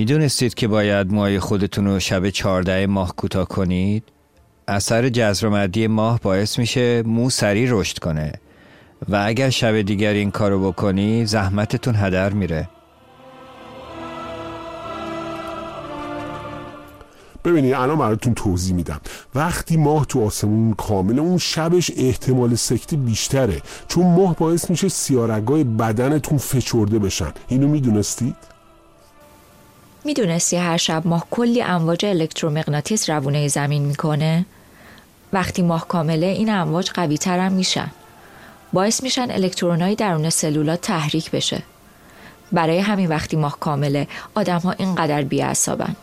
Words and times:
می‌دونستید 0.00 0.54
که 0.54 0.68
باید 0.68 1.12
موهای 1.12 1.40
خودتون 1.40 1.86
رو 1.86 2.00
شب 2.00 2.30
چهارده 2.30 2.86
ماه 2.86 3.16
کوتاه 3.16 3.48
کنید؟ 3.48 4.04
اثر 4.68 5.08
جذر 5.08 5.48
مدی 5.48 5.86
ماه 5.86 6.20
باعث 6.20 6.58
میشه 6.58 7.02
مو 7.02 7.30
سریع 7.30 7.68
رشد 7.70 7.98
کنه. 7.98 8.32
و 9.08 9.22
اگر 9.26 9.50
شب 9.50 9.80
دیگر 9.80 10.12
این 10.12 10.30
کارو 10.30 10.72
بکنی 10.72 11.26
زحمتتون 11.26 11.94
هدر 11.96 12.32
میره. 12.32 12.68
ببینید 17.44 17.74
الان 17.74 17.98
براتون 17.98 18.34
توضیح 18.34 18.74
میدم. 18.74 19.00
وقتی 19.34 19.76
ماه 19.76 20.06
تو 20.06 20.26
آسمون 20.26 20.74
کامله 20.74 21.20
اون 21.20 21.38
شبش 21.38 21.90
احتمال 21.96 22.54
سکته 22.54 22.96
بیشتره. 22.96 23.62
چون 23.88 24.06
ماه 24.06 24.36
باعث 24.36 24.70
میشه 24.70 24.88
سیارگای 24.88 25.64
بدنتون 25.64 26.38
فچرده 26.38 26.98
بشن. 26.98 27.32
اینو 27.48 27.68
می‌دونستید؟ 27.68 28.59
می‌دونستی 30.04 30.56
هر 30.56 30.76
شب 30.76 31.06
ماه 31.06 31.26
کلی 31.30 31.62
امواج 31.62 32.06
الکترومغناطیس 32.06 33.10
روونه 33.10 33.48
زمین 33.48 33.82
می‌کنه؟ 33.82 34.46
وقتی 35.32 35.62
ماه 35.62 35.88
کامله 35.88 36.26
این 36.26 36.50
امواج 36.50 36.90
قوی 36.90 37.18
ترم 37.18 37.52
میشن. 37.52 37.90
باعث 38.72 39.02
میشن 39.02 39.30
الکترونای 39.30 39.94
درون 39.94 40.30
سلولات 40.30 40.80
تحریک 40.80 41.30
بشه. 41.30 41.62
برای 42.52 42.78
همین 42.78 43.08
وقتی 43.08 43.36
ماه 43.36 43.58
کامله 43.60 44.06
آدم 44.34 44.58
ها 44.58 44.72
اینقدر 44.72 45.22
بیعصابند 45.22 45.96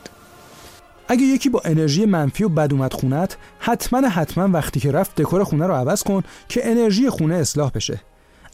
اگه 1.07 1.23
یکی 1.23 1.49
با 1.49 1.61
انرژی 1.65 2.05
منفی 2.05 2.43
و 2.43 2.49
بد 2.49 2.73
اومد 2.73 2.93
خونت 2.93 3.37
حتما 3.59 4.07
حتما 4.07 4.47
وقتی 4.53 4.79
که 4.79 4.91
رفت 4.91 5.21
دکور 5.21 5.43
خونه 5.43 5.67
رو 5.67 5.73
عوض 5.73 6.03
کن 6.03 6.23
که 6.49 6.69
انرژی 6.71 7.09
خونه 7.09 7.35
اصلاح 7.35 7.71
بشه. 7.71 7.99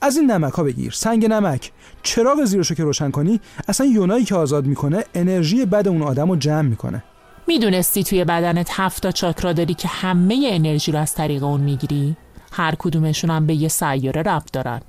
از 0.03 0.17
این 0.17 0.31
نمک 0.31 0.53
ها 0.53 0.63
بگیر. 0.63 0.91
سنگ 0.91 1.25
نمک. 1.25 1.71
چراغ 2.03 2.45
زیرشو 2.45 2.75
که 2.75 2.83
روشن 2.83 3.11
کنی 3.11 3.39
اصلا 3.67 3.87
یونایی 3.87 4.25
که 4.25 4.35
آزاد 4.35 4.65
می‌کنه 4.65 5.03
انرژی 5.15 5.65
بد 5.65 5.87
اون 5.87 6.01
آدم 6.01 6.29
رو 6.29 6.35
جمع 6.35 6.61
می‌کنه. 6.61 7.03
می‌دونستی 7.47 8.03
توی 8.03 8.23
بدنت 8.23 8.69
هفت 8.71 9.03
تا 9.03 9.11
چاکرا 9.11 9.53
داری 9.53 9.73
که 9.73 9.87
همه 9.87 10.49
انرژی 10.51 10.91
رو 10.91 10.99
از 10.99 11.15
طریق 11.15 11.43
اون 11.43 11.61
می‌گیری؟ 11.61 12.17
هر 12.51 12.75
کدومشون 12.79 13.29
هم 13.29 13.47
به 13.47 13.53
یه 13.53 13.67
سیاره 13.67 14.21
ربط 14.21 14.51
دارن. 14.51 14.81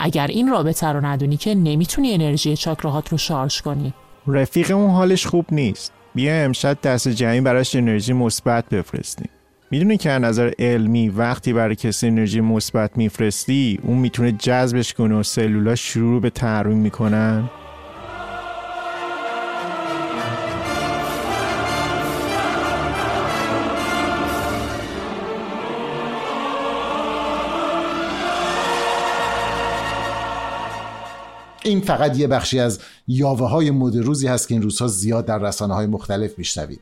اگر 0.00 0.26
این 0.26 0.50
رابطه 0.50 0.86
رو 0.86 1.06
ندونی 1.06 1.36
که 1.36 1.54
نمی‌تونی 1.54 2.14
انرژی 2.14 2.56
چاکراهات 2.56 3.08
رو 3.08 3.18
شارژ 3.18 3.60
کنی. 3.60 3.94
رفیق 4.26 4.70
اون 4.70 4.90
حالش 4.90 5.26
خوب 5.26 5.46
نیست. 5.52 5.92
بیا 6.14 6.34
امشب 6.34 6.78
دست 6.82 7.08
جمعی 7.08 7.40
براش 7.40 7.76
انرژی 7.76 8.12
مثبت 8.12 8.68
بفرستیم 8.68 9.28
می‌دونی 9.72 9.96
که 9.96 10.10
از 10.10 10.22
نظر 10.22 10.50
علمی 10.58 11.08
وقتی 11.08 11.52
برای 11.52 11.76
کسی 11.76 12.06
انرژی 12.06 12.40
مثبت 12.40 12.96
میفرستی 12.96 13.78
اون 13.82 13.98
می‌تونه 13.98 14.32
جذبش 14.32 14.94
کنه 14.94 15.14
و 15.14 15.22
سلولا 15.22 15.74
شروع 15.74 16.20
به 16.20 16.30
تحریم 16.30 16.78
می‌کنن؟ 16.78 17.50
این 31.64 31.80
فقط 31.80 32.18
یه 32.18 32.26
بخشی 32.26 32.60
از 32.60 32.80
یاوه 33.08 33.48
های 33.48 33.70
مد 33.70 33.96
روزی 33.96 34.26
هست 34.26 34.48
که 34.48 34.54
این 34.54 34.62
روزها 34.62 34.86
زیاد 34.86 35.26
در 35.26 35.38
رسانه 35.38 35.74
های 35.74 35.86
مختلف 35.86 36.38
میشنوید. 36.38 36.80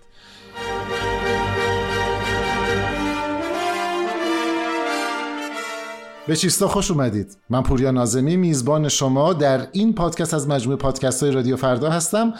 به 6.27 6.37
چیستا 6.37 6.69
خوش 6.69 6.91
اومدید. 6.91 7.37
من 7.51 7.63
پوریا 7.63 7.91
نازمی 7.91 8.37
میزبان 8.37 8.89
شما 8.89 9.33
در 9.33 9.67
این 9.73 9.95
پادکست 9.95 10.35
از 10.35 10.49
مجموعه 10.49 10.79
پادکست 10.79 11.23
های 11.23 11.33
رادیو 11.33 11.57
فردا 11.57 11.91
هستم 11.91 12.35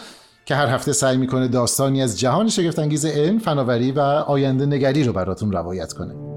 که 0.45 0.55
هر 0.55 0.67
هفته 0.67 0.93
سعی 0.93 1.17
می‌کنه 1.17 1.47
داستانی 1.47 2.01
از 2.01 2.19
جهان 2.19 2.49
شگفتانگیز 2.49 3.05
علم 3.05 3.39
فناوری 3.39 3.91
و 3.91 3.99
آینده 3.99 4.65
نگری 4.65 5.03
رو 5.03 5.13
براتون 5.13 5.51
روایت 5.51 5.93
کنه. 5.93 6.30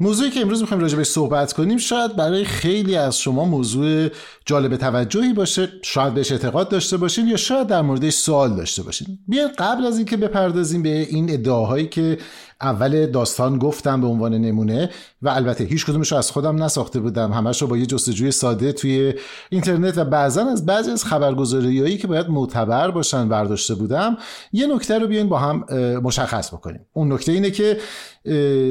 موضوعی 0.00 0.30
که 0.30 0.40
امروز 0.40 0.60
می‌خوایم 0.60 0.80
راجع 0.82 0.96
بهش 0.96 1.06
صحبت 1.06 1.52
کنیم 1.52 1.78
شاید 1.78 2.16
برای 2.16 2.44
خیلی 2.44 2.96
از 2.96 3.18
شما 3.18 3.44
موضوع 3.44 4.08
جالب 4.46 4.76
توجهی 4.76 5.32
باشه 5.32 5.68
شاید 5.82 6.14
بهش 6.14 6.32
اعتقاد 6.32 6.68
داشته 6.68 6.96
باشین 6.96 7.28
یا 7.28 7.36
شاید 7.36 7.66
در 7.66 7.82
موردش 7.82 8.14
سوال 8.14 8.56
داشته 8.56 8.82
باشین. 8.82 9.18
بیاین 9.28 9.48
قبل 9.58 9.86
از 9.86 9.96
اینکه 9.96 10.16
بپردازیم 10.16 10.82
به 10.82 10.88
این 10.88 11.32
ادعاهایی 11.32 11.86
که 11.86 12.18
اول 12.60 13.06
داستان 13.06 13.58
گفتم 13.58 14.00
به 14.00 14.06
عنوان 14.06 14.34
نمونه 14.34 14.90
و 15.22 15.28
البته 15.28 15.64
هیچ 15.64 15.86
کدومش 15.86 16.12
رو 16.12 16.18
از 16.18 16.30
خودم 16.30 16.62
نساخته 16.62 17.00
بودم. 17.00 17.32
همش 17.32 17.62
رو 17.62 17.68
با 17.68 17.76
یه 17.76 17.86
جستجوی 17.86 18.30
ساده 18.30 18.72
توی 18.72 19.14
اینترنت 19.50 19.98
و 19.98 20.04
بعضا 20.04 20.46
از 20.46 20.66
بعضی 20.66 20.90
از 20.90 21.04
خبرگزاریایی 21.04 21.98
که 21.98 22.06
باید 22.06 22.28
معتبر 22.28 22.90
باشن 22.90 23.28
برداشته 23.28 23.74
بودم. 23.74 24.16
یه 24.52 24.66
نکته 24.66 24.98
رو 24.98 25.06
بیاین 25.06 25.28
با 25.28 25.38
هم 25.38 25.64
مشخص 26.02 26.54
بکنیم. 26.54 26.80
اون 26.92 27.12
نکته 27.12 27.32
اینه 27.32 27.50
که 27.50 27.78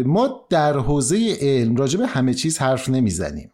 ما 0.06 0.46
در 0.50 0.78
حوزه 0.78 1.38
علم 1.42 1.76
راجع 1.76 2.00
به 2.00 2.08
همه 2.08 2.34
چیز 2.34 2.58
حرف 2.58 2.90
نمی‌زنیم. 2.90 3.52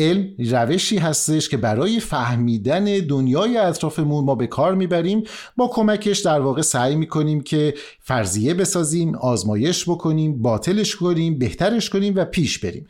علم 0.00 0.28
روشی 0.38 0.98
هستش 0.98 1.48
که 1.48 1.56
برای 1.56 2.00
فهمیدن 2.00 2.84
دنیای 2.84 3.56
اطرافمون 3.56 4.24
ما 4.24 4.34
به 4.34 4.46
کار 4.46 4.74
می‌بریم 4.74 5.24
با 5.56 5.68
کمکش 5.68 6.18
در 6.18 6.40
واقع 6.40 6.62
سعی 6.62 6.96
می‌کنیم 6.96 7.40
که 7.40 7.74
فرضیه 8.00 8.54
بسازیم 8.54 9.14
آزمایش 9.14 9.88
بکنیم 9.88 10.42
باطلش 10.42 10.96
کنیم 10.96 11.38
بهترش 11.38 11.90
کنیم 11.90 12.12
و 12.16 12.24
پیش 12.24 12.58
بریم. 12.58 12.86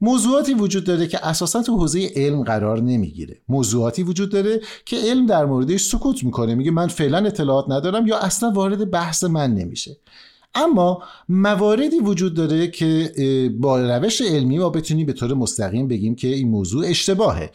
موضوعاتی 0.00 0.54
وجود 0.54 0.84
داره 0.84 1.06
که 1.06 1.26
اساسا 1.26 1.62
تو 1.62 1.76
حوزه 1.76 2.10
علم 2.16 2.42
قرار 2.42 2.80
نمی‌گیره. 2.80 3.36
موضوعاتی 3.48 4.02
وجود 4.02 4.30
داره 4.30 4.60
که 4.84 4.96
علم 4.96 5.26
در 5.26 5.44
موردش 5.44 5.82
سکوت 5.82 6.24
می‌کنه 6.24 6.54
میگه 6.54 6.70
من 6.70 6.86
فعلا 6.88 7.18
اطلاعات 7.18 7.64
ندارم 7.68 8.06
یا 8.06 8.18
اصلا 8.18 8.50
وارد 8.50 8.90
بحث 8.90 9.24
من 9.24 9.54
نمیشه. 9.54 9.96
اما 10.54 11.02
مواردی 11.28 11.98
وجود 11.98 12.34
داره 12.34 12.68
که 12.68 13.12
با 13.58 13.80
روش 13.96 14.20
علمی 14.20 14.58
ما 14.58 14.70
بتونیم 14.70 15.06
به 15.06 15.12
طور 15.12 15.34
مستقیم 15.34 15.88
بگیم 15.88 16.14
که 16.14 16.28
این 16.28 16.48
موضوع 16.48 16.86
اشتباهه. 16.86 17.50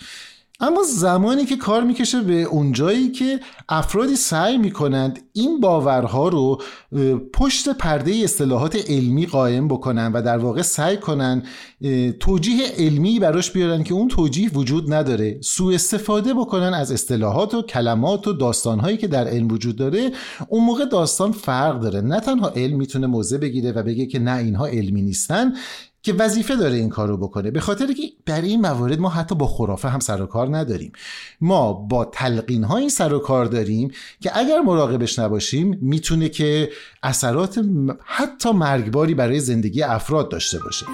اما 0.59 0.83
زمانی 0.83 1.45
که 1.45 1.57
کار 1.57 1.83
می‌کشه 1.83 2.21
به 2.21 2.43
اونجایی 2.43 3.11
که 3.11 3.39
افرادی 3.69 4.15
سعی 4.15 4.57
می‌کنند 4.57 5.19
این 5.33 5.59
باورها 5.59 6.27
رو 6.27 6.61
پشت 7.33 7.69
پرده 7.69 8.11
اصطلاحات 8.23 8.89
علمی 8.89 9.25
قائم 9.25 9.67
بکنن 9.67 10.11
و 10.13 10.21
در 10.21 10.37
واقع 10.37 10.61
سعی 10.61 10.97
کنن 10.97 11.43
توجیه 12.19 12.67
علمی 12.77 13.19
براش 13.19 13.51
بیارن 13.51 13.83
که 13.83 13.93
اون 13.93 14.07
توجیه 14.07 14.49
وجود 14.49 14.93
نداره. 14.93 15.39
سوء 15.41 15.73
استفاده 15.73 16.33
بکنن 16.33 16.73
از 16.73 16.91
اصطلاحات 16.91 17.53
و 17.53 17.61
کلمات 17.61 18.27
و 18.27 18.33
داستانهایی 18.33 18.97
که 18.97 19.07
در 19.07 19.27
علم 19.27 19.51
وجود 19.51 19.75
داره. 19.75 20.11
اون 20.49 20.63
موقع 20.63 20.85
داستان 20.85 21.31
فرق 21.31 21.79
داره. 21.79 22.01
نه 22.01 22.19
تنها 22.19 22.49
علم 22.49 22.77
می‌تونه 22.77 23.07
موضع 23.07 23.37
بگیره 23.37 23.71
و 23.71 23.83
بگه 23.83 24.05
که 24.05 24.19
نه 24.19 24.37
اینها 24.37 24.67
علمی 24.67 25.01
نیستن. 25.01 25.53
که 26.07 26.13
وظیفه 26.13 26.55
داره 26.55 26.75
این 26.75 26.89
کار 26.89 27.07
رو 27.07 27.17
بکنه. 27.17 27.51
به 27.51 27.59
خاطر 27.59 27.93
که 27.93 28.03
در 28.25 28.41
این 28.41 28.61
موارد 28.61 28.99
ما 28.99 29.09
حتی 29.09 29.35
با 29.35 29.47
خرافه 29.47 29.89
هم 29.89 29.99
سر 29.99 30.21
و 30.21 30.25
کار 30.25 30.57
نداریم. 30.57 30.91
ما 31.41 31.73
با 31.73 32.05
تلقین 32.05 32.63
های 32.63 32.89
سر 32.89 33.13
و 33.13 33.19
کار 33.19 33.45
داریم 33.45 33.91
که 34.21 34.37
اگر 34.37 34.59
مراقبش 34.59 35.19
نباشیم 35.19 35.77
می‌تونه 35.81 36.29
که 36.29 36.69
اثرات 37.03 37.59
حتی 38.05 38.51
مرگباری 38.51 39.13
برای 39.13 39.39
زندگی 39.39 39.83
افراد 39.83 40.29
داشته 40.29 40.59
باشه. 40.59 40.85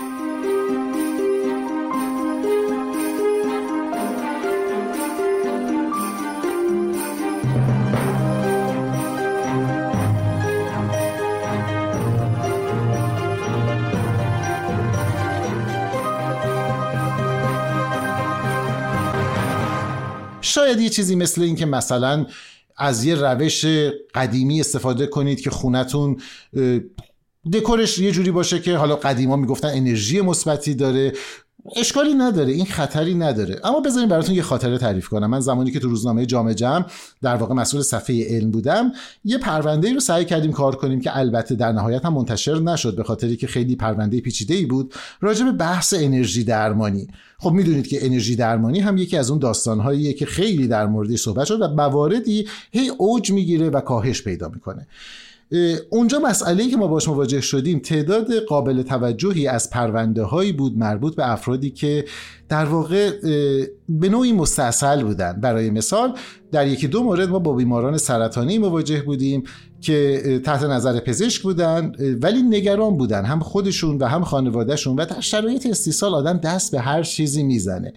چیزی 20.93 21.15
مثل 21.15 21.41
این 21.41 21.55
که 21.55 21.65
مثلا 21.65 22.25
از 22.77 23.05
یه 23.05 23.15
روش 23.15 23.65
قدیمی 24.15 24.59
استفاده 24.59 25.07
کنید 25.07 25.41
که 25.41 25.49
خونتون 25.49 26.17
دکورش 27.53 27.99
یه 27.99 28.11
جوری 28.11 28.31
باشه 28.31 28.59
که 28.59 28.77
حالا 28.77 28.95
قدیما 28.95 29.35
می‌گفتن 29.35 29.67
انرژی 29.67 30.21
مثبتی 30.21 30.75
داره. 30.75 31.13
اشکالی 31.75 32.13
نداره 32.13 32.53
این 32.53 32.65
خطری 32.65 33.15
نداره. 33.15 33.59
اما 33.63 33.79
بذارین 33.79 34.09
براتون 34.09 34.35
یه 34.35 34.41
خاطره 34.41 34.77
تعریف 34.77 35.07
کنم. 35.07 35.29
من 35.29 35.39
زمانی 35.39 35.71
که 35.71 35.79
تو 35.79 35.89
روزنامه 35.89 36.25
جامعه 36.25 36.53
جمع 36.53 36.85
در 37.21 37.35
واقع 37.35 37.53
مسئول 37.53 37.81
صفحه 37.81 38.35
علم 38.35 38.51
بودم 38.51 38.91
یه 39.25 39.37
پرونده 39.37 39.93
رو 39.93 39.99
سعی 39.99 40.25
کردیم 40.25 40.51
کار 40.51 40.75
کنیم 40.75 41.01
که 41.01 41.17
البته 41.17 41.55
در 41.55 41.71
نهایت 41.71 42.05
هم 42.05 42.13
منتشر 42.13 42.59
نشد 42.59 42.95
به 42.95 43.03
خاطری 43.03 43.35
که 43.35 43.47
خیلی 43.47 43.75
پرونده 43.75 44.21
پیچیده 44.21 44.53
ای 44.53 44.65
بود 44.65 44.93
راجع 45.21 45.45
به 45.45 45.51
بحث 45.51 45.93
انرژی 45.97 46.43
درمانی. 46.43 47.07
خب 47.37 47.51
می‌دونید 47.51 47.87
که 47.87 48.05
انرژی 48.05 48.35
درمانی 48.35 48.79
هم 48.79 48.97
یکی 48.97 49.17
از 49.17 49.29
اون 49.29 49.39
داستانهاییه 49.39 50.13
که 50.13 50.25
خیلی 50.25 50.67
در 50.67 50.85
موردش 50.85 51.19
صحبت 51.19 51.45
شد 51.45 51.61
و 51.61 51.67
مواردی 51.67 52.47
هی 52.71 52.89
اوج 52.97 53.31
می‌گیره 53.31 53.69
و 53.69 53.81
کاهش 53.81 54.23
پیدا 54.23 54.49
می‌کنه. 54.49 54.87
اونجا 55.89 56.19
مسئله 56.19 56.69
که 56.69 56.77
ما 56.77 56.87
باش 56.87 57.07
مواجه 57.07 57.41
شدیم 57.41 57.79
تعداد 57.79 58.33
قابل 58.35 58.81
توجهی 58.81 59.47
از 59.47 59.69
پرونده 59.69 60.23
هایی 60.23 60.51
بود 60.51 60.77
مربوط 60.77 61.15
به 61.15 61.31
افرادی 61.31 61.69
که 61.69 62.05
در 62.49 62.65
واقع 62.65 63.11
به 63.89 64.09
نوعی 64.09 64.33
مستاصل 64.33 65.03
بودن. 65.03 65.41
برای 65.41 65.69
مثال 65.69 66.13
در 66.51 66.67
یکی 66.67 66.87
دو 66.87 67.03
مورد 67.03 67.29
ما 67.29 67.39
با 67.39 67.53
بیماران 67.53 67.97
سرطانی 67.97 68.57
مواجه 68.57 69.01
بودیم 69.01 69.43
که 69.81 70.41
تحت 70.45 70.63
نظر 70.63 70.99
پزشک 70.99 71.41
بودن 71.41 71.91
ولی 72.21 72.41
نگران 72.41 72.97
بودن. 72.97 73.25
هم 73.25 73.39
خودشون 73.39 73.97
و 73.97 74.05
هم 74.05 74.23
خانوادهشون 74.23 74.95
و 74.95 75.05
در 75.05 75.21
شرایط 75.21 75.65
استیصال 75.65 76.13
آدم 76.13 76.37
دست 76.37 76.71
به 76.71 76.79
هر 76.79 77.03
چیزی 77.03 77.43
می‌زنه. 77.43 77.93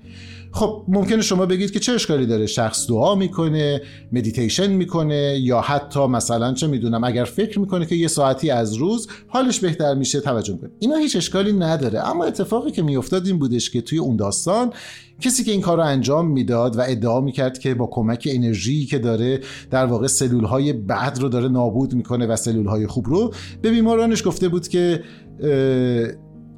خب 0.57 0.85
ممکنه 0.89 1.23
شما 1.23 1.47
بگید 1.47 1.71
که 1.71 1.81
چه 1.81 1.93
اشکالی 1.93 2.27
داره؟ 2.27 2.47
شخص 2.47 2.89
دعا 2.89 3.15
می‌کنه 3.15 3.81
مدیتیشن 4.13 4.73
می‌کنه 4.73 5.39
یا 5.41 5.61
حتی 5.61 6.07
مثلا 6.07 6.53
چه 6.53 6.67
می‌دونم 6.67 7.05
اگر 7.05 7.25
فکر 7.25 7.59
می‌کنه 7.59 7.87
که 7.87 7.95
یه 7.95 8.09
ساعتی 8.09 8.51
از 8.51 8.75
روز 8.75 9.09
حالش 9.29 9.61
بهتر 9.61 9.95
میشه 9.95 10.21
توجه 10.21 10.53
می‌کنه. 10.53 10.71
اینا 10.79 10.97
هیچ 10.97 11.17
اشکالی 11.17 11.53
نداره. 11.53 12.09
اما 12.09 12.25
اتفاقی 12.25 12.71
که 12.71 12.83
میافتاد 12.83 13.27
این 13.27 13.39
بودش 13.39 13.71
که 13.71 13.81
توی 13.81 13.99
اون 13.99 14.17
داستان 14.17 14.73
کسی 15.21 15.45
که 15.45 15.53
این 15.53 15.61
کار 15.61 15.77
رو 15.77 15.83
انجام 15.83 16.31
می‌داد 16.31 16.77
و 16.77 16.81
ادعا 16.87 17.21
می‌کرد 17.21 17.59
که 17.59 17.75
با 17.75 17.89
کمک 17.93 18.29
انرژی 18.31 18.87
که 18.87 18.99
داره 18.99 19.41
در 19.71 19.87
واقع 19.87 20.07
سلول 20.07 20.45
های 20.45 20.73
بد 20.73 21.19
رو 21.21 21.29
داره 21.29 21.49
نابود 21.49 21.95
می‌کنه 21.95 22.27
و 22.27 22.37
سلول 22.37 22.67
های 22.67 22.87
خوب 22.87 23.07
رو 23.09 23.35
به 23.63 23.71
بیمارانش 23.71 24.27
گفته 24.27 24.49
بود 24.49 24.69
که 24.69 25.03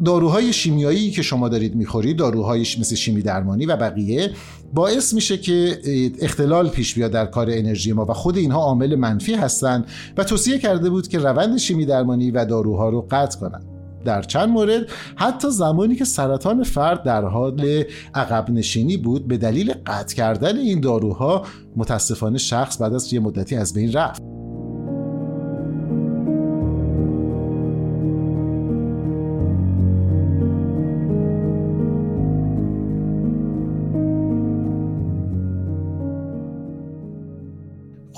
داروهای 0.04 0.52
شیمیایی 0.52 1.10
که 1.10 1.22
شما 1.22 1.48
دارید 1.48 1.74
می‌خورید 1.74 2.16
داروهای 2.16 2.60
مثل 2.60 2.94
شیمی 2.94 3.22
درمانی 3.22 3.66
و 3.66 3.76
بقیه 3.76 4.30
باعث 4.74 5.14
میشه 5.14 5.38
که 5.38 5.78
اختلال 6.20 6.68
پیش 6.68 6.94
بیاد 6.94 7.10
در 7.10 7.26
کار 7.26 7.46
انرژی 7.50 7.92
ما 7.92 8.04
و 8.04 8.12
خود 8.12 8.36
اینها 8.36 8.58
عامل 8.58 8.94
منفی 8.94 9.34
هستند 9.34 9.86
و 10.16 10.24
توصیه 10.24 10.58
کرده 10.58 10.90
بود 10.90 11.08
که 11.08 11.18
روند 11.18 11.56
شیمی 11.56 11.86
درمانی 11.86 12.30
و 12.30 12.44
داروها 12.44 12.88
رو 12.88 13.06
قطع 13.10 13.38
کنند 13.38 13.66
در 14.04 14.22
چند 14.22 14.48
مورد 14.48 14.86
حتی 15.16 15.50
زمانی 15.50 15.96
که 15.96 16.04
سرطان 16.04 16.62
فرد 16.62 17.02
در 17.02 17.24
حال 17.24 17.84
عقب 18.14 18.50
نشینی 18.50 18.96
بود 18.96 19.28
به 19.28 19.36
دلیل 19.36 19.74
قطع 19.86 20.16
کردن 20.16 20.56
این 20.58 20.80
داروها 20.80 21.42
متاسفانه 21.76 22.38
شخص 22.38 22.80
بعد 22.82 22.94
از 22.94 23.12
یه 23.12 23.20
مدتی 23.20 23.56
از 23.56 23.74
بین 23.74 23.92
رفت. 23.92 24.37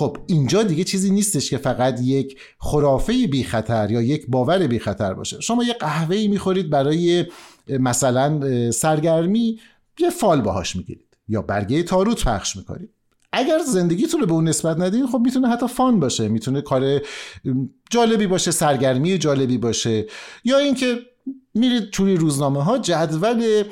خب 0.01 0.17
اینجا 0.27 0.63
دیگه 0.63 0.83
چیزی 0.83 1.09
نیستش 1.09 1.49
که 1.49 1.57
فقط 1.57 2.01
یک 2.01 2.39
خرافه 2.59 3.27
بی 3.27 3.43
خطر 3.43 3.91
یا 3.91 4.01
یک 4.01 4.25
باور 4.27 4.67
بی 4.67 4.79
خطر 4.79 5.13
باشه. 5.13 5.41
شما 5.41 5.63
یه 5.63 5.73
قهوه 5.73 6.15
ای 6.15 6.27
می‌خورید 6.27 6.69
برای 6.69 7.25
مثلا 7.67 8.71
سرگرمی 8.71 9.59
یه 9.99 10.09
فال 10.09 10.41
باهاش 10.41 10.75
می‌گیرید 10.75 11.17
یا 11.27 11.41
برگه 11.41 11.83
تاروت 11.83 12.23
پخش 12.25 12.55
می‌کنید. 12.55 12.89
اگر 13.31 13.59
زندگیتون 13.59 14.19
رو 14.19 14.25
به 14.25 14.33
اون 14.33 14.49
نسبت 14.49 14.79
ندید 14.79 15.05
خب 15.05 15.21
می‌تونه 15.25 15.49
حتی 15.49 15.67
فان 15.67 15.99
باشه 15.99 16.27
می‌تونه 16.27 16.61
کار 16.61 17.01
جالبی 17.89 18.27
باشه 18.27 18.51
سرگرمی 18.51 19.17
جالبی 19.17 19.57
باشه. 19.57 20.05
یا 20.43 20.57
اینکه 20.57 20.99
میرید 21.53 21.89
توی 21.89 22.15
روزنامه 22.15 22.63
ها 22.63 22.77
جدول 22.77 23.63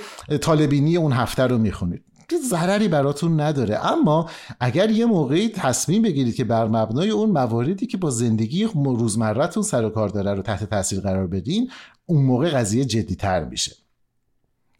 طالبینی 0.41 0.97
اون 0.97 1.11
هفته 1.11 1.43
رو 1.43 1.57
می‌خونید. 1.57 2.03
ضرری 2.37 2.87
براتون 2.87 3.39
نداره. 3.41 3.85
اما 3.85 4.29
اگر 4.59 4.89
یه 4.89 5.05
موقعی 5.05 5.49
تصمیم 5.49 6.01
بگیرید 6.01 6.35
که 6.35 6.43
بر 6.43 6.67
مبنای 6.67 7.09
اون 7.09 7.29
مواردی 7.29 7.87
که 7.87 7.97
با 7.97 8.09
زندگی 8.09 8.63
روزمرتون 8.75 9.63
سر 9.63 9.85
و 9.85 9.89
کار 9.89 10.09
داره 10.09 10.33
رو 10.33 10.41
تحت 10.41 10.63
تاثیر 10.63 10.99
قرار 10.99 11.27
بدین 11.27 11.71
اون 12.05 12.25
موقع 12.25 12.49
قضیه 12.49 12.85
جدیتر 12.85 13.43
میشه. 13.43 13.88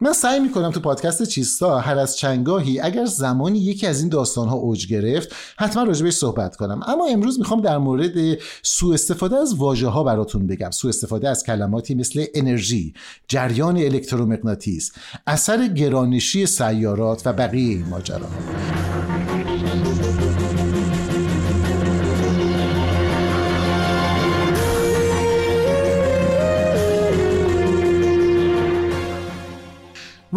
من 0.02 0.14
سعی 0.14 0.40
می‌کنم 0.40 0.72
تو 0.72 0.80
پادکست 0.80 1.24
چیستا 1.24 1.80
هر 1.80 1.98
از 1.98 2.18
چنگاهی 2.18 2.80
اگر 2.80 3.06
زمانی 3.06 3.60
یکی 3.60 3.88
از 3.88 4.00
این 4.00 4.10
داستانها 4.10 4.56
اوج 4.56 4.88
گرفت 4.88 5.36
حتما 5.58 5.84
راجبش 5.84 6.14
صحبت 6.14 6.56
کنم. 6.56 6.82
اما 6.88 7.08
امروز 7.08 7.40
می‌خوام 7.40 7.62
در 7.62 7.78
مورد 7.78 8.38
سوء 8.64 8.94
استفاده 8.94 9.38
از 9.38 9.56
واژه 9.56 9.88
ها 9.88 10.04
براتون 10.04 10.48
بگم. 10.48 10.72
سوء 10.72 10.90
استفاده 10.90 11.30
از 11.30 11.44
کلماتی 11.44 11.96
مثل 11.96 12.26
انرژی 12.34 12.94
جریان 13.28 13.78
الکترومغناطیس 13.78 14.92
اثر 15.28 15.68
گرانشی 15.68 16.46
سیارات 16.46 17.22
و 17.26 17.34
بقیه 17.34 17.70
این 17.70 17.86
ماجراها 17.90 18.89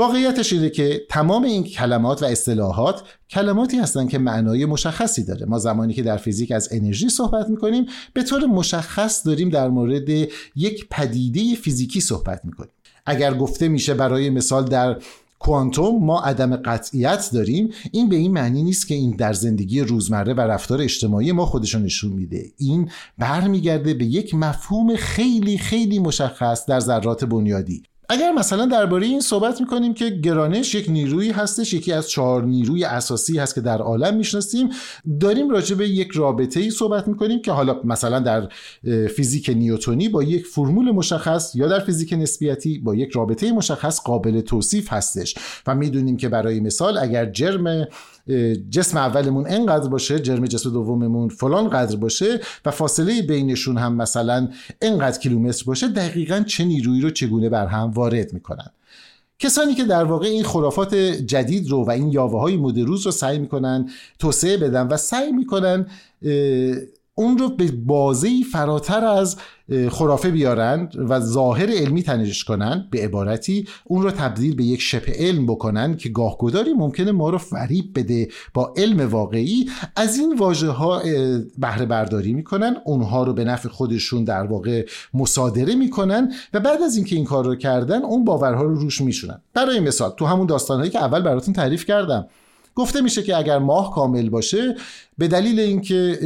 واقعیتش 0.02 0.52
اینه 0.52 0.70
که 0.70 1.02
تمام 1.08 1.42
این 1.44 1.64
کلمات 1.64 2.22
و 2.22 2.26
اصطلاحات 2.26 3.02
کلماتی 3.30 3.76
هستند 3.76 4.10
که 4.10 4.18
معنای 4.18 4.64
مشخصی 4.64 5.24
داره. 5.24 5.46
ما 5.46 5.58
زمانی 5.58 5.94
که 5.94 6.02
در 6.02 6.16
فیزیک 6.16 6.52
از 6.52 6.68
انرژی 6.72 7.08
صحبت 7.08 7.50
می‌کنیم 7.50 7.86
به 8.14 8.22
طور 8.22 8.46
مشخص 8.46 9.26
داریم 9.26 9.48
در 9.48 9.68
مورد 9.68 10.08
یک 10.56 10.86
پدیده 10.90 11.54
فیزیکی 11.54 12.00
صحبت 12.00 12.44
می‌کنیم. 12.44 12.72
اگر 13.06 13.34
گفته 13.34 13.68
میشه 13.68 13.94
برای 13.94 14.30
مثال 14.30 14.64
در 14.64 14.96
کوانتوم 15.38 16.04
ما 16.04 16.20
عدم 16.20 16.56
قطعیت 16.56 17.30
داریم 17.32 17.68
این 17.92 18.08
به 18.08 18.16
این 18.16 18.32
معنی 18.32 18.62
نیست 18.62 18.88
که 18.88 18.94
این 18.94 19.16
در 19.16 19.32
زندگی 19.32 19.80
روزمره 19.80 20.34
و 20.34 20.40
رفتار 20.40 20.82
اجتماعی 20.82 21.32
ما 21.32 21.46
خودشون 21.46 21.82
نشون 21.82 22.12
میده. 22.12 22.44
این 22.58 22.90
برمیگرده 23.18 23.94
به 23.94 24.04
یک 24.04 24.34
مفهوم 24.34 24.96
خیلی 24.96 25.58
خیلی 25.58 25.98
مشخص 25.98 26.66
در 26.66 26.80
ذرات 26.80 27.24
بنیادی. 27.24 27.82
اگر 28.08 28.32
مثلا 28.32 28.66
درباره 28.66 29.06
این 29.06 29.20
صحبت 29.20 29.60
می‌کنیم 29.60 29.94
که 29.94 30.10
گرانش 30.10 30.74
یک 30.74 30.90
نیرویی 30.90 31.30
هستش 31.30 31.72
یکی 31.72 31.92
از 31.92 32.10
چهار 32.10 32.44
نیروی 32.44 32.84
اساسی 32.84 33.38
هست 33.38 33.54
که 33.54 33.60
در 33.60 33.78
عالم 33.78 34.16
می‌شناسیم 34.16 34.68
داریم 35.20 35.50
راجع 35.50 35.76
به 35.76 35.88
یک 35.88 36.10
رابطه 36.14 36.60
ای 36.60 36.70
صحبت 36.70 37.08
می‌کنیم 37.08 37.42
که 37.42 37.52
حالا 37.52 37.80
مثلا 37.84 38.18
در 38.18 38.48
فیزیک 39.16 39.50
نیوتونی 39.50 40.08
با 40.08 40.22
یک 40.22 40.46
فرمول 40.46 40.90
مشخص 40.90 41.54
یا 41.54 41.68
در 41.68 41.78
فیزیک 41.78 42.12
نسبیتی 42.12 42.78
با 42.78 42.94
یک 42.94 43.10
رابطه 43.12 43.52
مشخص 43.52 44.00
قابل 44.00 44.40
توصیف 44.40 44.92
هستش. 44.92 45.34
و 45.66 45.74
می‌دونیم 45.74 46.16
که 46.16 46.28
برای 46.28 46.60
مثال 46.60 46.98
اگر 46.98 47.30
جرم 47.30 47.86
جسم 48.70 48.98
اولمون 48.98 49.46
انقدر 49.48 49.88
باشه 49.88 50.20
جرم 50.20 50.46
جسم 50.46 50.70
دوممون 50.70 51.28
فلان 51.28 51.68
قدر 51.68 51.96
باشه 51.96 52.40
و 52.64 52.70
فاصله 52.70 53.22
بینشون 53.22 53.78
هم 53.78 53.96
مثلا 53.96 54.48
انقدر 54.82 55.18
کیلومتر 55.18 55.64
باشه 55.66 55.88
دقیقا 55.88 56.44
چه 56.46 56.64
نیرویی 56.64 57.00
رو 57.00 57.10
چگونه 57.10 57.48
بر 57.48 57.66
هم 57.66 57.90
وارد 57.90 58.32
می‌کنن. 58.32 58.70
کسانی 59.38 59.74
که 59.74 59.84
در 59.84 60.04
واقع 60.04 60.26
این 60.26 60.44
خرافات 60.44 60.94
جدید 60.94 61.70
رو 61.70 61.84
و 61.84 61.90
این 61.90 62.12
یاوه 62.12 62.40
های 62.40 62.56
مدروز 62.56 63.06
رو 63.06 63.12
سعی 63.12 63.38
می‌کنن 63.38 63.90
توسعه 64.18 64.56
بدن 64.56 64.86
و 64.86 64.96
سعی 64.96 65.32
می‌کنن 65.32 65.86
اون 67.14 67.38
رو 67.38 67.48
به 67.48 67.72
بازه 67.72 68.28
فراتر 68.52 69.04
از 69.04 69.36
خرافه 69.90 70.30
بیارن 70.30 70.88
و 71.08 71.20
ظاهر 71.20 71.70
علمی 71.70 72.02
تنش 72.02 72.44
کنن 72.44 72.88
به 72.90 73.04
عبارتی 73.04 73.68
اون 73.84 74.02
رو 74.02 74.10
تبدیل 74.10 74.56
به 74.56 74.64
یک 74.64 74.80
شبه 74.80 75.12
علم 75.16 75.46
بکنن 75.46 75.96
که 75.96 76.08
گاهگداری 76.08 76.72
ممکنه 76.72 77.12
ما 77.12 77.30
رو 77.30 77.38
فریب 77.38 77.84
بده 77.98 78.28
با 78.54 78.74
علم 78.76 79.08
واقعی. 79.10 79.70
از 79.96 80.18
این 80.18 80.38
واژه 80.38 80.68
ها 80.68 81.02
بهره 81.58 81.86
برداری 81.86 82.34
می‌کنن 82.34 82.76
اونها 82.84 83.22
رو 83.22 83.32
به 83.32 83.44
نفع 83.44 83.68
خودشون 83.68 84.24
در 84.24 84.42
واقع 84.42 84.86
مصادره 85.14 85.74
می‌کنن 85.74 86.32
و 86.54 86.60
بعد 86.60 86.82
از 86.82 86.96
اینکه 86.96 87.16
این 87.16 87.24
کار 87.24 87.44
رو 87.44 87.56
کردن 87.56 88.02
اون 88.02 88.24
باورها 88.24 88.62
رو 88.62 88.74
روش 88.74 89.00
میشونن. 89.00 89.40
برای 89.54 89.80
مثال 89.80 90.10
تو 90.10 90.26
همون 90.26 90.46
داستانهایی 90.46 90.90
که 90.90 90.98
اول 90.98 91.22
براتون 91.22 91.54
تعریف 91.54 91.84
کردم. 91.84 92.26
گفته 92.74 93.00
میشه 93.00 93.22
که 93.22 93.36
اگر 93.36 93.58
ماه 93.58 93.94
کامل 93.94 94.30
باشه 94.30 94.74
به 95.18 95.28
دلیل 95.28 95.60
اینکه 95.60 96.18